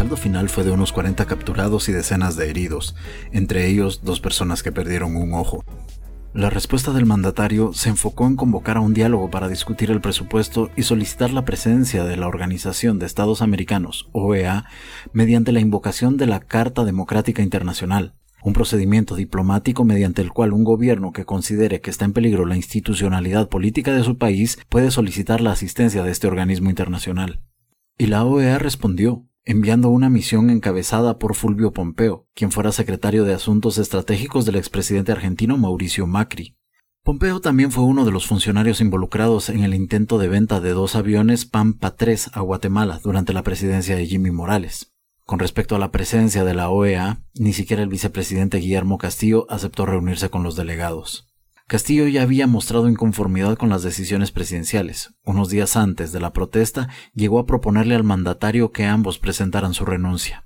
Saldo 0.00 0.16
final 0.16 0.48
fue 0.48 0.64
de 0.64 0.70
unos 0.70 0.92
40 0.92 1.26
capturados 1.26 1.90
y 1.90 1.92
decenas 1.92 2.34
de 2.34 2.48
heridos, 2.48 2.96
entre 3.32 3.66
ellos 3.66 4.00
dos 4.02 4.18
personas 4.18 4.62
que 4.62 4.72
perdieron 4.72 5.14
un 5.14 5.34
ojo. 5.34 5.62
La 6.32 6.48
respuesta 6.48 6.94
del 6.94 7.04
mandatario 7.04 7.74
se 7.74 7.90
enfocó 7.90 8.26
en 8.26 8.34
convocar 8.34 8.78
a 8.78 8.80
un 8.80 8.94
diálogo 8.94 9.28
para 9.28 9.50
discutir 9.50 9.90
el 9.90 10.00
presupuesto 10.00 10.70
y 10.74 10.84
solicitar 10.84 11.34
la 11.34 11.44
presencia 11.44 12.04
de 12.04 12.16
la 12.16 12.28
Organización 12.28 12.98
de 12.98 13.04
Estados 13.04 13.42
Americanos, 13.42 14.08
OEA, 14.12 14.64
mediante 15.12 15.52
la 15.52 15.60
invocación 15.60 16.16
de 16.16 16.24
la 16.24 16.40
Carta 16.40 16.86
Democrática 16.86 17.42
Internacional, 17.42 18.14
un 18.42 18.54
procedimiento 18.54 19.16
diplomático 19.16 19.84
mediante 19.84 20.22
el 20.22 20.32
cual 20.32 20.54
un 20.54 20.64
gobierno 20.64 21.12
que 21.12 21.26
considere 21.26 21.82
que 21.82 21.90
está 21.90 22.06
en 22.06 22.14
peligro 22.14 22.46
la 22.46 22.56
institucionalidad 22.56 23.50
política 23.50 23.92
de 23.92 24.02
su 24.02 24.16
país 24.16 24.58
puede 24.70 24.90
solicitar 24.90 25.42
la 25.42 25.52
asistencia 25.52 26.02
de 26.02 26.10
este 26.10 26.26
organismo 26.26 26.70
internacional. 26.70 27.42
Y 27.98 28.06
la 28.06 28.24
OEA 28.24 28.58
respondió, 28.58 29.26
enviando 29.44 29.88
una 29.88 30.10
misión 30.10 30.50
encabezada 30.50 31.18
por 31.18 31.34
Fulvio 31.34 31.72
Pompeo, 31.72 32.26
quien 32.34 32.52
fuera 32.52 32.72
secretario 32.72 33.24
de 33.24 33.34
Asuntos 33.34 33.78
Estratégicos 33.78 34.44
del 34.44 34.56
expresidente 34.56 35.12
argentino 35.12 35.56
Mauricio 35.56 36.06
Macri. 36.06 36.56
Pompeo 37.02 37.40
también 37.40 37.72
fue 37.72 37.84
uno 37.84 38.04
de 38.04 38.12
los 38.12 38.26
funcionarios 38.26 38.80
involucrados 38.82 39.48
en 39.48 39.64
el 39.64 39.74
intento 39.74 40.18
de 40.18 40.28
venta 40.28 40.60
de 40.60 40.70
dos 40.70 40.96
aviones 40.96 41.46
Pampa 41.46 41.96
3 41.96 42.32
a 42.34 42.40
Guatemala 42.40 43.00
durante 43.02 43.32
la 43.32 43.42
presidencia 43.42 43.96
de 43.96 44.06
Jimmy 44.06 44.30
Morales. 44.30 44.92
Con 45.24 45.38
respecto 45.38 45.76
a 45.76 45.78
la 45.78 45.92
presencia 45.92 46.44
de 46.44 46.54
la 46.54 46.68
OEA, 46.68 47.22
ni 47.34 47.52
siquiera 47.52 47.82
el 47.82 47.88
vicepresidente 47.88 48.58
Guillermo 48.58 48.98
Castillo 48.98 49.46
aceptó 49.48 49.86
reunirse 49.86 50.28
con 50.28 50.42
los 50.42 50.56
delegados. 50.56 51.29
Castillo 51.70 52.08
ya 52.08 52.22
había 52.22 52.48
mostrado 52.48 52.88
inconformidad 52.88 53.56
con 53.56 53.68
las 53.68 53.84
decisiones 53.84 54.32
presidenciales. 54.32 55.14
Unos 55.24 55.50
días 55.50 55.76
antes 55.76 56.10
de 56.10 56.18
la 56.18 56.32
protesta, 56.32 56.88
llegó 57.14 57.38
a 57.38 57.46
proponerle 57.46 57.94
al 57.94 58.02
mandatario 58.02 58.72
que 58.72 58.86
ambos 58.86 59.20
presentaran 59.20 59.72
su 59.72 59.84
renuncia. 59.84 60.44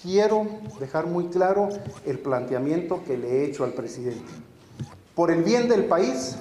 Quiero 0.00 0.46
dejar 0.78 1.08
muy 1.08 1.24
claro 1.30 1.68
el 2.06 2.20
planteamiento 2.20 3.02
que 3.04 3.18
le 3.18 3.28
he 3.28 3.44
hecho 3.46 3.64
al 3.64 3.72
presidente. 3.72 4.22
Por 5.16 5.32
el 5.32 5.42
bien 5.42 5.68
del 5.68 5.86
país, 5.86 6.36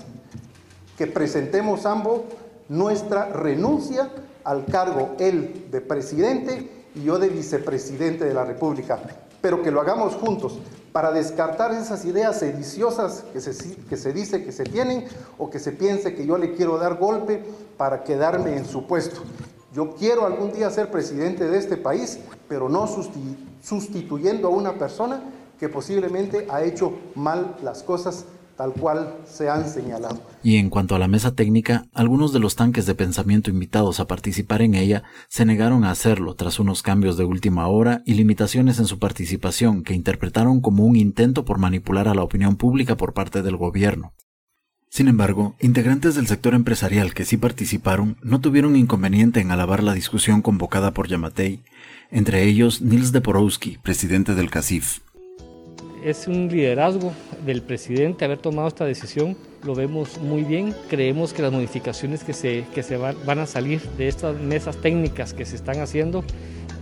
que 0.95 1.07
presentemos 1.07 1.87
ambos 1.87 2.21
nuestra 2.69 3.29
renuncia 3.29 4.11
al 4.43 4.65
cargo, 4.65 5.15
él 5.19 5.65
de 5.71 5.81
presidente 5.81 6.85
y 6.93 7.05
yo 7.05 7.17
de 7.17 7.29
vicepresidente 7.29 8.23
de 8.23 8.35
la 8.35 8.45
República, 8.45 9.01
pero 9.41 9.63
que 9.63 9.71
lo 9.71 9.81
hagamos 9.81 10.13
juntos, 10.13 10.59
para 10.93 11.11
descartar 11.11 11.73
esas 11.73 12.05
ideas 12.05 12.39
sediciosas 12.39 13.25
que 13.33 13.41
se, 13.41 13.75
que 13.75 13.97
se 13.97 14.13
dice 14.13 14.45
que 14.45 14.51
se 14.51 14.63
tienen 14.63 15.05
o 15.39 15.49
que 15.49 15.59
se 15.59 15.71
piense 15.71 16.13
que 16.13 16.25
yo 16.25 16.37
le 16.37 16.53
quiero 16.53 16.77
dar 16.77 16.97
golpe 16.97 17.43
para 17.77 18.03
quedarme 18.03 18.55
en 18.55 18.65
su 18.65 18.85
puesto. 18.85 19.21
Yo 19.73 19.95
quiero 19.95 20.25
algún 20.25 20.53
día 20.53 20.69
ser 20.69 20.91
presidente 20.91 21.49
de 21.49 21.57
este 21.57 21.77
país, 21.77 22.19
pero 22.47 22.69
no 22.69 22.87
sustituyendo 23.61 24.47
a 24.47 24.51
una 24.51 24.77
persona 24.77 25.23
que 25.59 25.67
posiblemente 25.67 26.45
ha 26.51 26.61
hecho 26.61 26.93
mal 27.15 27.57
las 27.63 27.81
cosas 27.81 28.25
tal 28.57 28.73
cual 28.73 29.15
se 29.25 29.49
han 29.49 29.67
señalado. 29.67 30.21
Y 30.43 30.57
en 30.57 30.69
cuanto 30.69 30.95
a 30.95 30.99
la 30.99 31.07
mesa 31.07 31.35
técnica, 31.35 31.85
algunos 31.93 32.33
de 32.33 32.39
los 32.39 32.55
tanques 32.55 32.85
de 32.85 32.95
pensamiento 32.95 33.49
invitados 33.49 33.99
a 33.99 34.07
participar 34.07 34.61
en 34.61 34.75
ella 34.75 35.03
se 35.27 35.45
negaron 35.45 35.83
a 35.83 35.91
hacerlo 35.91 36.35
tras 36.35 36.59
unos 36.59 36.83
cambios 36.83 37.17
de 37.17 37.25
última 37.25 37.67
hora 37.67 38.01
y 38.05 38.13
limitaciones 38.13 38.79
en 38.79 38.85
su 38.85 38.99
participación 38.99 39.83
que 39.83 39.93
interpretaron 39.93 40.61
como 40.61 40.85
un 40.85 40.95
intento 40.95 41.45
por 41.45 41.57
manipular 41.57 42.07
a 42.07 42.13
la 42.13 42.23
opinión 42.23 42.55
pública 42.55 42.97
por 42.97 43.13
parte 43.13 43.41
del 43.41 43.57
gobierno. 43.57 44.13
Sin 44.89 45.07
embargo, 45.07 45.55
integrantes 45.59 46.13
del 46.13 46.27
sector 46.27 46.53
empresarial 46.53 47.15
que 47.15 47.25
sí 47.25 47.37
participaron 47.37 48.17
no 48.21 48.41
tuvieron 48.41 48.75
inconveniente 48.75 49.39
en 49.39 49.49
alabar 49.49 49.81
la 49.81 49.93
discusión 49.93 50.43
convocada 50.43 50.93
por 50.93 51.07
Yamatei, 51.07 51.63
entre 52.11 52.43
ellos 52.43 52.81
Nils 52.81 53.11
Deporowski, 53.11 53.79
presidente 53.81 54.35
del 54.35 54.51
CACIF 54.51 54.99
es 56.03 56.27
un 56.27 56.49
liderazgo 56.49 57.13
del 57.45 57.61
presidente 57.61 58.25
haber 58.25 58.37
tomado 58.37 58.67
esta 58.67 58.85
decisión. 58.85 59.37
Lo 59.63 59.73
vemos 59.73 60.17
muy 60.19 60.43
bien. 60.43 60.75
Creemos 60.89 61.33
que 61.33 61.41
las 61.41 61.51
modificaciones 61.51 62.23
que 62.23 62.33
se, 62.33 62.65
que 62.73 62.83
se 62.83 62.97
van, 62.97 63.39
a 63.39 63.45
salir 63.45 63.81
de 63.97 64.07
estas 64.07 64.39
mesas 64.39 64.77
técnicas 64.77 65.33
que 65.33 65.45
se 65.45 65.55
están 65.55 65.79
haciendo 65.79 66.23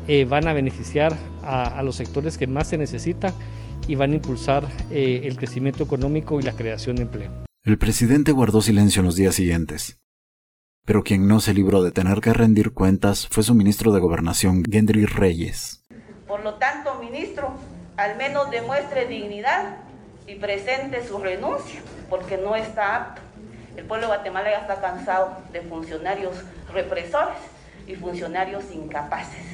eh, 0.07 0.25
van 0.25 0.47
a 0.47 0.53
beneficiar 0.53 1.15
a, 1.43 1.81
los 1.83 1.95
sectores 1.95 2.37
que 2.37 2.47
más 2.47 2.67
se 2.67 2.77
necesitan 2.77 3.33
y 3.87 3.95
van 3.95 4.11
a 4.11 4.15
impulsar 4.15 4.67
eh, 4.89 5.21
el 5.25 5.37
crecimiento 5.37 5.83
económico 5.83 6.39
y 6.39 6.43
la 6.43 6.53
creación 6.53 6.95
de 6.95 7.03
empleo. 7.03 7.31
El 7.63 7.77
presidente 7.77 8.31
guardó 8.31 8.61
silencio 8.61 9.01
en 9.01 9.05
los 9.05 9.15
días 9.15 9.35
siguientes. 9.35 9.99
Pero 10.83 11.03
quien 11.03 11.27
no 11.27 11.39
se 11.39 11.53
libró 11.53 11.83
de 11.83 11.91
tener 11.91 12.21
que 12.21 12.33
rendir 12.33 12.73
cuentas 12.73 13.27
fue 13.27 13.43
su 13.43 13.53
ministro 13.53 13.91
de 13.91 13.99
Gobernación, 13.99 14.63
Gendry 14.63 15.05
Reyes. 15.05 15.83
Por 16.27 16.43
lo 16.43 16.55
tanto, 16.55 16.99
ministro, 16.99 17.53
al 17.97 18.17
menos 18.17 18.49
demuestre 18.49 19.07
dignidad 19.07 19.77
y 20.27 20.35
presente 20.35 21.05
su 21.05 21.17
renuncia, 21.19 21.81
porque 22.09 22.37
no 22.37 22.55
está 22.55 22.95
apto. 22.95 23.21
El 23.75 23.85
pueblo 23.85 24.07
de 24.07 24.15
Guatemala 24.15 24.51
está 24.51 24.81
cansado 24.81 25.37
de 25.51 25.61
funcionarios 25.61 26.35
represores 26.73 27.37
y 27.87 27.95
funcionarios 27.95 28.63
incapaces. 28.73 29.45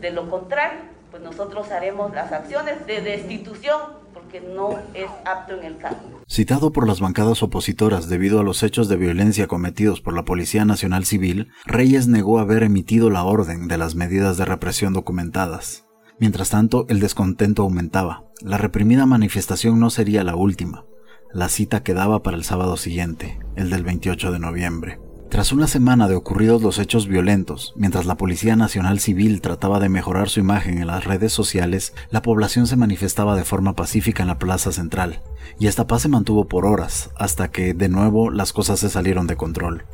De 0.00 0.10
lo 0.10 0.28
contrario, 0.28 0.80
pues 1.10 1.22
nosotros 1.22 1.70
haremos 1.70 2.14
las 2.14 2.32
acciones 2.32 2.86
de 2.86 3.00
destitución 3.00 3.80
porque 4.14 4.40
no 4.40 4.78
es 4.94 5.10
apto 5.24 5.54
en 5.54 5.64
el 5.64 5.76
cargo. 5.76 6.22
Citado 6.28 6.72
por 6.72 6.86
las 6.86 7.00
bancadas 7.00 7.42
opositoras 7.42 8.08
debido 8.08 8.40
a 8.40 8.42
los 8.42 8.62
hechos 8.62 8.88
de 8.88 8.96
violencia 8.96 9.46
cometidos 9.46 10.00
por 10.00 10.14
la 10.14 10.24
Policía 10.24 10.64
Nacional 10.64 11.04
Civil, 11.04 11.50
Reyes 11.66 12.08
negó 12.08 12.38
haber 12.38 12.62
emitido 12.62 13.10
la 13.10 13.24
orden 13.24 13.68
de 13.68 13.78
las 13.78 13.94
medidas 13.94 14.38
de 14.38 14.44
represión 14.44 14.94
documentadas. 14.94 15.84
Mientras 16.22 16.50
tanto, 16.50 16.86
el 16.88 17.00
descontento 17.00 17.62
aumentaba. 17.62 18.26
La 18.42 18.56
reprimida 18.56 19.06
manifestación 19.06 19.80
no 19.80 19.90
sería 19.90 20.22
la 20.22 20.36
última. 20.36 20.84
La 21.32 21.48
cita 21.48 21.82
quedaba 21.82 22.22
para 22.22 22.36
el 22.36 22.44
sábado 22.44 22.76
siguiente, 22.76 23.40
el 23.56 23.70
del 23.70 23.82
28 23.82 24.30
de 24.30 24.38
noviembre. 24.38 25.00
Tras 25.30 25.50
una 25.50 25.66
semana 25.66 26.06
de 26.06 26.14
ocurridos 26.14 26.62
los 26.62 26.78
hechos 26.78 27.08
violentos, 27.08 27.74
mientras 27.74 28.06
la 28.06 28.16
Policía 28.16 28.54
Nacional 28.54 29.00
Civil 29.00 29.40
trataba 29.40 29.80
de 29.80 29.88
mejorar 29.88 30.28
su 30.28 30.38
imagen 30.38 30.78
en 30.78 30.86
las 30.86 31.06
redes 31.06 31.32
sociales, 31.32 31.92
la 32.10 32.22
población 32.22 32.68
se 32.68 32.76
manifestaba 32.76 33.34
de 33.34 33.42
forma 33.42 33.74
pacífica 33.74 34.22
en 34.22 34.28
la 34.28 34.38
plaza 34.38 34.70
central, 34.70 35.22
y 35.58 35.66
esta 35.66 35.88
paz 35.88 36.02
se 36.02 36.08
mantuvo 36.08 36.46
por 36.46 36.66
horas, 36.66 37.10
hasta 37.16 37.50
que, 37.50 37.74
de 37.74 37.88
nuevo, 37.88 38.30
las 38.30 38.52
cosas 38.52 38.78
se 38.78 38.90
salieron 38.90 39.26
de 39.26 39.34
control. 39.34 39.86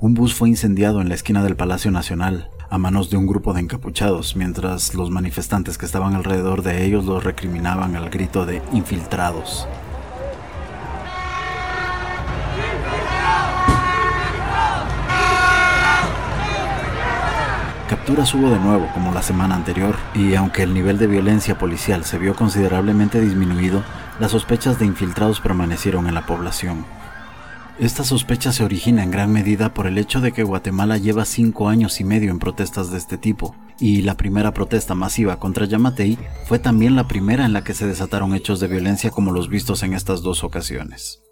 Un 0.00 0.14
bus 0.14 0.32
fue 0.32 0.48
incendiado 0.48 1.00
en 1.00 1.08
la 1.08 1.16
esquina 1.16 1.42
del 1.42 1.56
Palacio 1.56 1.90
Nacional, 1.90 2.50
a 2.72 2.78
manos 2.78 3.10
de 3.10 3.18
un 3.18 3.26
grupo 3.26 3.52
de 3.52 3.60
encapuchados, 3.60 4.34
mientras 4.34 4.94
los 4.94 5.10
manifestantes 5.10 5.76
que 5.76 5.84
estaban 5.84 6.14
alrededor 6.14 6.62
de 6.62 6.86
ellos 6.86 7.04
los 7.04 7.22
recriminaban 7.22 7.96
al 7.96 8.08
grito 8.08 8.46
de 8.46 8.62
infiltrados. 8.72 9.68
capturas 17.88 18.32
hubo 18.32 18.48
de 18.48 18.58
nuevo, 18.58 18.88
como 18.94 19.12
la 19.12 19.22
semana 19.22 19.54
anterior, 19.54 19.94
y 20.14 20.34
aunque 20.34 20.62
el 20.62 20.72
nivel 20.72 20.96
de 20.96 21.06
violencia 21.06 21.58
policial 21.58 22.06
se 22.06 22.16
vio 22.16 22.34
considerablemente 22.34 23.20
disminuido, 23.20 23.84
las 24.18 24.30
sospechas 24.32 24.78
de 24.78 24.86
infiltrados 24.86 25.40
permanecieron 25.40 26.08
en 26.08 26.14
la 26.14 26.24
población. 26.24 26.86
Esta 27.78 28.04
sospecha 28.04 28.52
se 28.52 28.62
origina 28.62 29.02
en 29.02 29.10
gran 29.10 29.32
medida 29.32 29.74
por 29.74 29.86
el 29.86 29.98
hecho 29.98 30.20
de 30.20 30.32
que 30.32 30.44
Guatemala 30.44 30.98
lleva 30.98 31.24
cinco 31.24 31.68
años 31.68 32.00
y 32.00 32.04
medio 32.04 32.30
en 32.30 32.38
protestas 32.38 32.90
de 32.90 32.98
este 32.98 33.18
tipo, 33.18 33.56
y 33.80 34.02
la 34.02 34.16
primera 34.16 34.54
protesta 34.54 34.94
masiva 34.94 35.40
contra 35.40 35.66
Yamatei 35.66 36.16
fue 36.46 36.60
también 36.60 36.94
la 36.94 37.08
primera 37.08 37.44
en 37.44 37.52
la 37.52 37.64
que 37.64 37.74
se 37.74 37.86
desataron 37.86 38.34
hechos 38.34 38.60
de 38.60 38.68
violencia 38.68 39.10
como 39.10 39.32
los 39.32 39.48
vistos 39.48 39.82
en 39.82 39.94
estas 39.94 40.22
dos 40.22 40.44
ocasiones. 40.44 41.22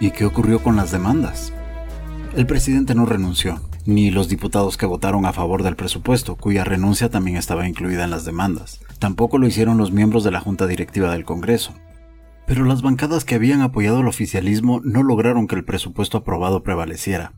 ¿Y 0.00 0.10
qué 0.10 0.24
ocurrió 0.24 0.62
con 0.62 0.74
las 0.74 0.90
demandas? 0.90 1.52
El 2.34 2.46
presidente 2.46 2.94
no 2.94 3.06
renunció, 3.06 3.60
ni 3.86 4.10
los 4.10 4.28
diputados 4.28 4.76
que 4.76 4.86
votaron 4.86 5.26
a 5.26 5.32
favor 5.32 5.62
del 5.62 5.76
presupuesto, 5.76 6.36
cuya 6.36 6.64
renuncia 6.64 7.10
también 7.10 7.36
estaba 7.36 7.68
incluida 7.68 8.04
en 8.04 8.10
las 8.10 8.24
demandas. 8.24 8.80
Tampoco 8.98 9.38
lo 9.38 9.46
hicieron 9.46 9.78
los 9.78 9.92
miembros 9.92 10.24
de 10.24 10.30
la 10.30 10.40
Junta 10.40 10.66
Directiva 10.66 11.12
del 11.12 11.24
Congreso. 11.24 11.74
Pero 12.46 12.64
las 12.64 12.82
bancadas 12.82 13.24
que 13.24 13.34
habían 13.34 13.60
apoyado 13.60 14.00
el 14.00 14.08
oficialismo 14.08 14.80
no 14.84 15.02
lograron 15.02 15.46
que 15.46 15.56
el 15.56 15.64
presupuesto 15.64 16.18
aprobado 16.18 16.62
prevaleciera. 16.62 17.32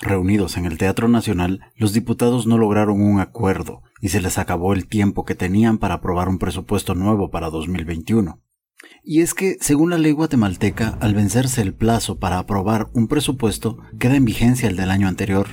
Reunidos 0.00 0.56
en 0.56 0.64
el 0.64 0.78
Teatro 0.78 1.08
Nacional, 1.08 1.60
los 1.74 1.92
diputados 1.92 2.46
no 2.46 2.56
lograron 2.56 3.00
un 3.00 3.18
acuerdo 3.18 3.82
y 4.00 4.10
se 4.10 4.20
les 4.20 4.38
acabó 4.38 4.72
el 4.72 4.86
tiempo 4.86 5.24
que 5.24 5.34
tenían 5.34 5.78
para 5.78 5.94
aprobar 5.94 6.28
un 6.28 6.38
presupuesto 6.38 6.94
nuevo 6.94 7.30
para 7.30 7.50
2021. 7.50 8.40
Y 9.02 9.22
es 9.22 9.34
que, 9.34 9.56
según 9.60 9.90
la 9.90 9.98
ley 9.98 10.12
guatemalteca, 10.12 10.98
al 11.00 11.14
vencerse 11.14 11.62
el 11.62 11.74
plazo 11.74 12.18
para 12.18 12.38
aprobar 12.38 12.88
un 12.92 13.08
presupuesto, 13.08 13.78
queda 13.98 14.14
en 14.14 14.24
vigencia 14.24 14.68
el 14.68 14.76
del 14.76 14.90
año 14.90 15.08
anterior. 15.08 15.48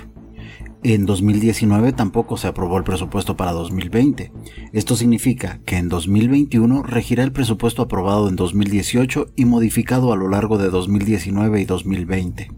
En 0.87 1.07
2019 1.07 1.93
tampoco 1.93 2.37
se 2.37 2.45
aprobó 2.45 2.77
el 2.77 2.83
presupuesto 2.83 3.35
para 3.35 3.53
2020. 3.53 4.31
Esto 4.71 4.95
significa 4.95 5.59
que 5.65 5.77
en 5.77 5.89
2021 5.89 6.83
regirá 6.83 7.23
el 7.23 7.31
presupuesto 7.31 7.81
aprobado 7.81 8.29
en 8.29 8.35
2018 8.35 9.31
y 9.35 9.45
modificado 9.45 10.13
a 10.13 10.15
lo 10.15 10.29
largo 10.29 10.59
de 10.59 10.69
2019 10.69 11.59
y 11.59 11.65
2020. 11.65 12.51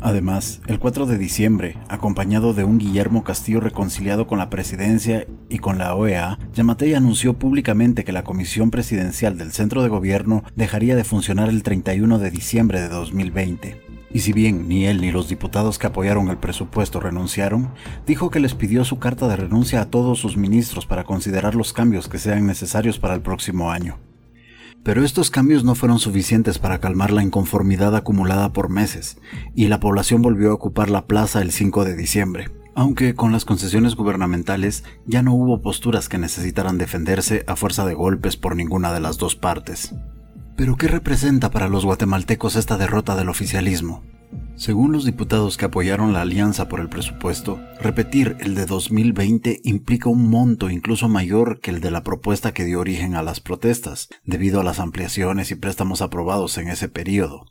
Además, 0.00 0.62
el 0.66 0.80
4 0.80 1.06
de 1.06 1.16
diciembre, 1.16 1.78
acompañado 1.88 2.54
de 2.54 2.64
un 2.64 2.78
Guillermo 2.78 3.22
Castillo 3.22 3.60
reconciliado 3.60 4.26
con 4.26 4.40
la 4.40 4.50
presidencia 4.50 5.24
y 5.48 5.58
con 5.58 5.78
la 5.78 5.94
OEA, 5.94 6.40
Yamatei 6.54 6.94
anunció 6.94 7.38
públicamente 7.38 8.02
que 8.02 8.10
la 8.10 8.24
Comisión 8.24 8.72
Presidencial 8.72 9.38
del 9.38 9.52
Centro 9.52 9.84
de 9.84 9.88
Gobierno 9.88 10.42
dejaría 10.56 10.96
de 10.96 11.04
funcionar 11.04 11.50
el 11.50 11.62
31 11.62 12.18
de 12.18 12.30
diciembre 12.32 12.80
de 12.80 12.88
2020. 12.88 13.91
Y 14.14 14.20
si 14.20 14.32
bien 14.32 14.68
ni 14.68 14.86
él 14.86 15.00
ni 15.00 15.10
los 15.10 15.28
diputados 15.28 15.78
que 15.78 15.86
apoyaron 15.86 16.28
el 16.28 16.36
presupuesto 16.36 17.00
renunciaron, 17.00 17.70
dijo 18.06 18.30
que 18.30 18.40
les 18.40 18.54
pidió 18.54 18.84
su 18.84 18.98
carta 18.98 19.28
de 19.28 19.36
renuncia 19.36 19.80
a 19.80 19.90
todos 19.90 20.18
sus 20.18 20.36
ministros 20.36 20.86
para 20.86 21.04
considerar 21.04 21.54
los 21.54 21.72
cambios 21.72 22.08
que 22.08 22.18
sean 22.18 22.46
necesarios 22.46 22.98
para 22.98 23.14
el 23.14 23.22
próximo 23.22 23.70
año. 23.70 23.98
Pero 24.82 25.04
estos 25.04 25.30
cambios 25.30 25.62
no 25.62 25.76
fueron 25.76 26.00
suficientes 26.00 26.58
para 26.58 26.80
calmar 26.80 27.12
la 27.12 27.22
inconformidad 27.22 27.94
acumulada 27.94 28.52
por 28.52 28.68
meses, 28.68 29.18
y 29.54 29.68
la 29.68 29.78
población 29.78 30.22
volvió 30.22 30.50
a 30.50 30.54
ocupar 30.54 30.90
la 30.90 31.06
plaza 31.06 31.40
el 31.40 31.52
5 31.52 31.84
de 31.84 31.96
diciembre. 31.96 32.50
Aunque 32.74 33.14
con 33.14 33.32
las 33.32 33.44
concesiones 33.44 33.94
gubernamentales 33.94 34.82
ya 35.06 35.22
no 35.22 35.34
hubo 35.34 35.60
posturas 35.60 36.08
que 36.08 36.18
necesitaran 36.18 36.78
defenderse 36.78 37.44
a 37.46 37.54
fuerza 37.54 37.84
de 37.84 37.94
golpes 37.94 38.36
por 38.36 38.56
ninguna 38.56 38.92
de 38.92 39.00
las 39.00 39.18
dos 39.18 39.36
partes. 39.36 39.94
Pero 40.56 40.76
¿qué 40.76 40.86
representa 40.86 41.50
para 41.50 41.68
los 41.68 41.84
guatemaltecos 41.84 42.56
esta 42.56 42.76
derrota 42.76 43.16
del 43.16 43.30
oficialismo? 43.30 44.02
Según 44.54 44.92
los 44.92 45.06
diputados 45.06 45.56
que 45.56 45.64
apoyaron 45.64 46.12
la 46.12 46.20
alianza 46.20 46.68
por 46.68 46.80
el 46.80 46.90
presupuesto, 46.90 47.58
repetir 47.80 48.36
el 48.38 48.54
de 48.54 48.66
2020 48.66 49.60
implica 49.64 50.10
un 50.10 50.28
monto 50.28 50.68
incluso 50.68 51.08
mayor 51.08 51.60
que 51.60 51.70
el 51.70 51.80
de 51.80 51.90
la 51.90 52.04
propuesta 52.04 52.52
que 52.52 52.64
dio 52.64 52.80
origen 52.80 53.14
a 53.14 53.22
las 53.22 53.40
protestas, 53.40 54.08
debido 54.24 54.60
a 54.60 54.64
las 54.64 54.78
ampliaciones 54.78 55.50
y 55.50 55.54
préstamos 55.54 56.02
aprobados 56.02 56.58
en 56.58 56.68
ese 56.68 56.88
periodo. 56.88 57.46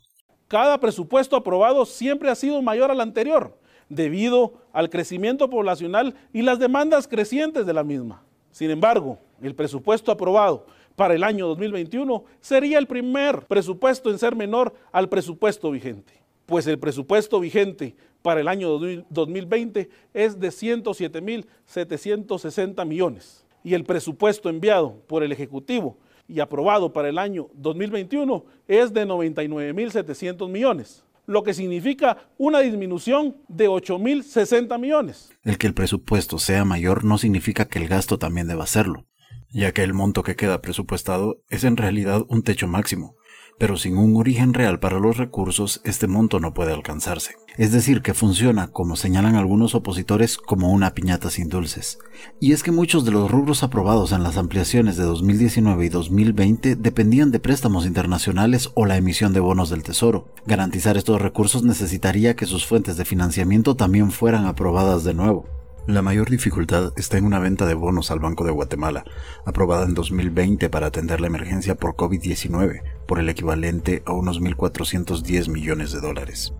Cada 0.46 0.78
presupuesto 0.78 1.34
aprobado 1.34 1.86
siempre 1.86 2.30
ha 2.30 2.34
sido 2.36 2.62
mayor 2.62 2.90
al 2.92 3.00
anterior, 3.00 3.58
debido 3.88 4.62
al 4.72 4.90
crecimiento 4.90 5.50
poblacional 5.50 6.14
y 6.32 6.42
las 6.42 6.60
demandas 6.60 7.08
crecientes 7.08 7.66
de 7.66 7.74
la 7.74 7.82
misma. 7.82 8.22
Sin 8.52 8.70
embargo, 8.70 9.18
el 9.42 9.54
presupuesto 9.54 10.12
aprobado 10.12 10.66
para 10.96 11.14
el 11.14 11.24
año 11.24 11.46
2021 11.48 12.24
sería 12.40 12.78
el 12.78 12.86
primer 12.86 13.46
presupuesto 13.46 14.10
en 14.10 14.18
ser 14.18 14.36
menor 14.36 14.74
al 14.92 15.08
presupuesto 15.08 15.70
vigente. 15.70 16.12
Pues 16.46 16.66
el 16.66 16.78
presupuesto 16.78 17.40
vigente 17.40 17.96
para 18.22 18.40
el 18.40 18.48
año 18.48 18.78
2020 19.10 19.90
es 20.14 20.38
de 20.38 20.48
107.760 20.48 22.86
millones. 22.86 23.44
Y 23.64 23.74
el 23.74 23.84
presupuesto 23.84 24.48
enviado 24.48 25.02
por 25.06 25.22
el 25.22 25.32
Ejecutivo 25.32 25.98
y 26.28 26.40
aprobado 26.40 26.92
para 26.92 27.08
el 27.08 27.18
año 27.18 27.48
2021 27.54 28.44
es 28.66 28.92
de 28.92 29.06
99.700 29.06 30.48
millones, 30.48 31.04
lo 31.26 31.42
que 31.42 31.54
significa 31.54 32.18
una 32.38 32.60
disminución 32.60 33.36
de 33.48 33.68
8.060 33.68 34.78
millones. 34.78 35.32
El 35.44 35.58
que 35.58 35.66
el 35.66 35.74
presupuesto 35.74 36.38
sea 36.38 36.64
mayor 36.64 37.04
no 37.04 37.18
significa 37.18 37.66
que 37.66 37.78
el 37.78 37.88
gasto 37.88 38.18
también 38.18 38.48
deba 38.48 38.66
serlo, 38.66 39.04
ya 39.52 39.72
que 39.72 39.82
el 39.82 39.94
monto 39.94 40.22
que 40.22 40.36
queda 40.36 40.62
presupuestado 40.62 41.42
es 41.48 41.64
en 41.64 41.76
realidad 41.76 42.24
un 42.28 42.42
techo 42.42 42.68
máximo, 42.68 43.16
pero 43.58 43.76
sin 43.76 43.96
un 43.96 44.16
origen 44.16 44.54
real 44.54 44.80
para 44.80 44.98
los 44.98 45.16
recursos, 45.16 45.80
este 45.84 46.08
monto 46.08 46.40
no 46.40 46.54
puede 46.54 46.72
alcanzarse. 46.72 47.36
Es 47.58 47.70
decir, 47.70 48.00
que 48.00 48.14
funciona, 48.14 48.68
como 48.68 48.96
señalan 48.96 49.36
algunos 49.36 49.74
opositores, 49.74 50.38
como 50.38 50.72
una 50.72 50.94
piñata 50.94 51.28
sin 51.28 51.48
dulces. 51.48 51.98
Y 52.40 52.52
es 52.52 52.62
que 52.62 52.72
muchos 52.72 53.04
de 53.04 53.10
los 53.10 53.30
rubros 53.30 53.62
aprobados 53.62 54.12
en 54.12 54.22
las 54.22 54.38
ampliaciones 54.38 54.96
de 54.96 55.04
2019 55.04 55.84
y 55.84 55.88
2020 55.90 56.76
dependían 56.76 57.30
de 57.30 57.40
préstamos 57.40 57.84
internacionales 57.84 58.70
o 58.74 58.86
la 58.86 58.96
emisión 58.96 59.34
de 59.34 59.40
bonos 59.40 59.68
del 59.68 59.82
Tesoro. 59.82 60.28
Garantizar 60.46 60.96
estos 60.96 61.20
recursos 61.20 61.62
necesitaría 61.62 62.34
que 62.36 62.46
sus 62.46 62.66
fuentes 62.66 62.96
de 62.96 63.04
financiamiento 63.04 63.76
también 63.76 64.10
fueran 64.12 64.46
aprobadas 64.46 65.04
de 65.04 65.14
nuevo. 65.14 65.61
La 65.88 66.00
mayor 66.00 66.30
dificultad 66.30 66.92
está 66.94 67.18
en 67.18 67.24
una 67.24 67.40
venta 67.40 67.66
de 67.66 67.74
bonos 67.74 68.12
al 68.12 68.20
Banco 68.20 68.44
de 68.44 68.52
Guatemala, 68.52 69.02
aprobada 69.44 69.84
en 69.84 69.94
2020 69.94 70.70
para 70.70 70.86
atender 70.86 71.20
la 71.20 71.26
emergencia 71.26 71.74
por 71.74 71.96
COVID-19, 71.96 72.82
por 73.08 73.18
el 73.18 73.28
equivalente 73.28 74.00
a 74.06 74.12
unos 74.12 74.40
1.410 74.40 75.48
millones 75.48 75.90
de 75.90 76.00
dólares. 76.00 76.54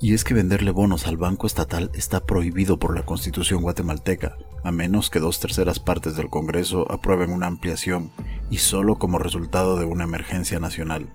Y 0.00 0.14
es 0.14 0.22
que 0.22 0.34
venderle 0.34 0.70
bonos 0.70 1.08
al 1.08 1.16
Banco 1.16 1.48
Estatal 1.48 1.90
está 1.94 2.24
prohibido 2.24 2.78
por 2.78 2.94
la 2.94 3.04
Constitución 3.04 3.60
guatemalteca, 3.60 4.36
a 4.62 4.70
menos 4.70 5.10
que 5.10 5.18
dos 5.18 5.40
terceras 5.40 5.80
partes 5.80 6.14
del 6.14 6.30
Congreso 6.30 6.90
aprueben 6.92 7.32
una 7.32 7.48
ampliación 7.48 8.12
y 8.50 8.58
solo 8.58 9.00
como 9.00 9.18
resultado 9.18 9.76
de 9.76 9.84
una 9.84 10.04
emergencia 10.04 10.60
nacional. 10.60 11.12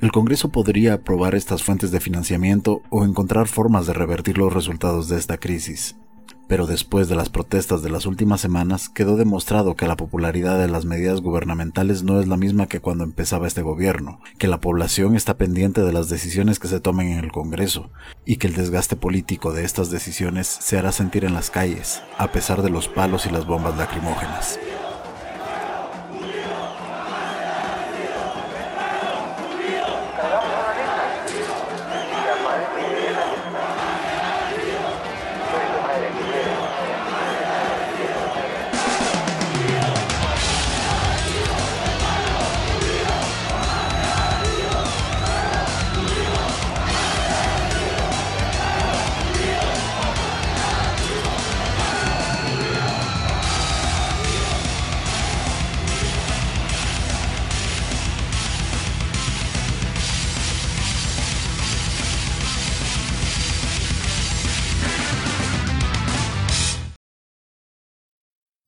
El 0.00 0.12
Congreso 0.12 0.50
podría 0.50 0.94
aprobar 0.94 1.34
estas 1.34 1.64
fuentes 1.64 1.90
de 1.90 1.98
financiamiento 1.98 2.82
o 2.90 3.04
encontrar 3.04 3.48
formas 3.48 3.86
de 3.88 3.92
revertir 3.92 4.38
los 4.38 4.52
resultados 4.52 5.08
de 5.08 5.18
esta 5.18 5.38
crisis. 5.38 5.96
Pero 6.48 6.66
después 6.66 7.08
de 7.08 7.16
las 7.16 7.28
protestas 7.28 7.82
de 7.82 7.90
las 7.90 8.06
últimas 8.06 8.40
semanas, 8.40 8.88
quedó 8.88 9.16
demostrado 9.16 9.76
que 9.76 9.86
la 9.86 9.96
popularidad 9.96 10.58
de 10.58 10.68
las 10.68 10.84
medidas 10.84 11.20
gubernamentales 11.20 12.02
no 12.02 12.20
es 12.20 12.28
la 12.28 12.36
misma 12.36 12.66
que 12.66 12.80
cuando 12.80 13.04
empezaba 13.04 13.46
este 13.46 13.62
gobierno, 13.62 14.20
que 14.38 14.48
la 14.48 14.60
población 14.60 15.16
está 15.16 15.36
pendiente 15.36 15.82
de 15.82 15.92
las 15.92 16.08
decisiones 16.08 16.58
que 16.58 16.68
se 16.68 16.80
tomen 16.80 17.08
en 17.08 17.24
el 17.24 17.32
Congreso, 17.32 17.90
y 18.24 18.36
que 18.36 18.46
el 18.46 18.54
desgaste 18.54 18.96
político 18.96 19.52
de 19.52 19.64
estas 19.64 19.90
decisiones 19.90 20.46
se 20.46 20.78
hará 20.78 20.92
sentir 20.92 21.24
en 21.24 21.34
las 21.34 21.50
calles, 21.50 22.02
a 22.18 22.32
pesar 22.32 22.62
de 22.62 22.70
los 22.70 22.88
palos 22.88 23.26
y 23.26 23.30
las 23.30 23.46
bombas 23.46 23.76
lacrimógenas. 23.76 24.58